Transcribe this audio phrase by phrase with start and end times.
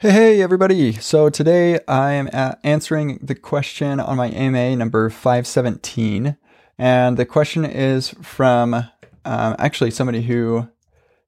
[0.00, 0.92] Hey, hey, everybody.
[0.92, 2.28] So today I am
[2.62, 6.36] answering the question on my AMA number 517.
[6.78, 10.68] And the question is from um, actually somebody who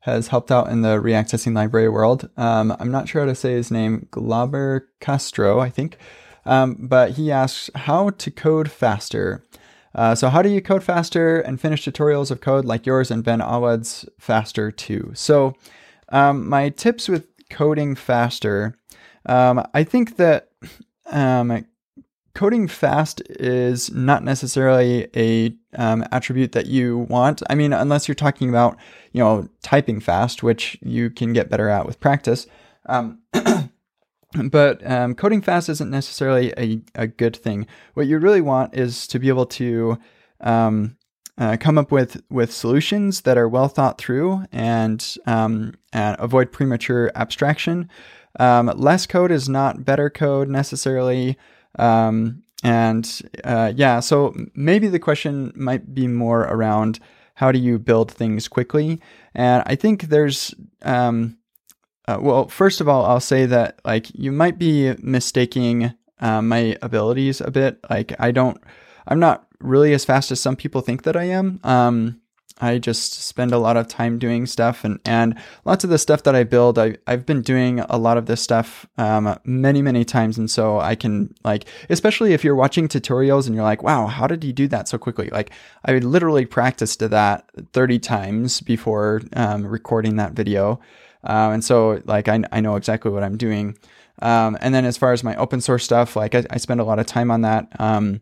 [0.02, 2.30] has helped out in the React testing library world.
[2.36, 5.96] Um, I'm not sure how to say his name, Glauber Castro, I think.
[6.46, 9.44] Um, but he asks how to code faster.
[9.96, 13.24] Uh, so, how do you code faster and finish tutorials of code like yours and
[13.24, 15.10] Ben Awad's faster too?
[15.14, 15.56] So,
[16.10, 18.76] um, my tips with coding faster.
[19.26, 20.50] Um, I think that
[21.10, 21.66] um,
[22.34, 27.42] coding fast is not necessarily a um, attribute that you want.
[27.50, 28.76] I mean, unless you're talking about
[29.12, 32.46] you know typing fast, which you can get better at with practice.
[32.86, 33.18] Um,
[34.44, 37.66] but um, coding fast isn't necessarily a, a good thing.
[37.94, 39.98] What you really want is to be able to
[40.40, 40.96] um,
[41.40, 46.52] uh, come up with with solutions that are well thought through and, um, and avoid
[46.52, 47.88] premature abstraction.
[48.38, 51.38] Um, less code is not better code necessarily.
[51.78, 57.00] Um, and uh, yeah, so maybe the question might be more around
[57.34, 59.00] how do you build things quickly?
[59.34, 61.38] And I think there's, um,
[62.06, 66.76] uh, well, first of all, I'll say that like you might be mistaking uh, my
[66.82, 67.78] abilities a bit.
[67.88, 68.62] Like I don't,
[69.10, 71.60] I'm not really as fast as some people think that I am.
[71.64, 72.20] Um,
[72.60, 76.22] I just spend a lot of time doing stuff and, and lots of the stuff
[76.24, 80.04] that I build, I, I've been doing a lot of this stuff um, many, many
[80.04, 80.36] times.
[80.36, 84.26] And so I can like, especially if you're watching tutorials and you're like, wow, how
[84.26, 85.30] did you do that so quickly?
[85.30, 85.50] Like
[85.86, 90.80] I literally practiced that 30 times before um, recording that video.
[91.24, 93.76] Uh, and so like, I, I know exactly what I'm doing.
[94.20, 96.84] Um, and then as far as my open source stuff, like I, I spend a
[96.84, 97.68] lot of time on that.
[97.78, 98.20] Um,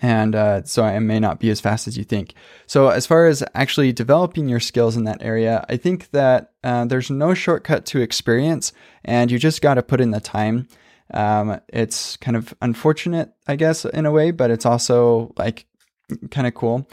[0.00, 2.34] and uh, so I may not be as fast as you think.
[2.66, 6.84] So as far as actually developing your skills in that area, I think that uh,
[6.84, 8.72] there's no shortcut to experience,
[9.04, 10.68] and you just got to put in the time.
[11.12, 15.66] Um, it's kind of unfortunate, I guess, in a way, but it's also like
[16.30, 16.88] kind of cool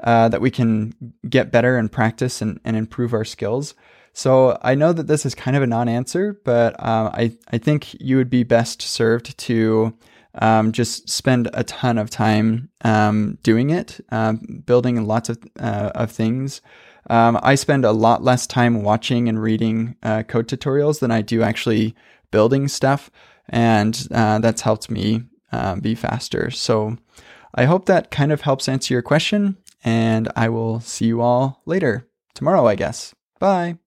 [0.00, 0.94] uh, that we can
[1.28, 3.74] get better and practice and, and improve our skills.
[4.12, 8.00] So I know that this is kind of a non-answer, but uh, I I think
[8.00, 9.94] you would be best served to
[10.36, 15.90] um, just spend a ton of time um, doing it, um, building lots of, uh,
[15.94, 16.60] of things.
[17.08, 21.22] Um, I spend a lot less time watching and reading uh, code tutorials than I
[21.22, 21.94] do actually
[22.30, 23.10] building stuff,
[23.48, 26.50] and uh, that's helped me uh, be faster.
[26.50, 26.96] So
[27.54, 31.62] I hope that kind of helps answer your question, and I will see you all
[31.64, 33.14] later, tomorrow, I guess.
[33.38, 33.78] Bye.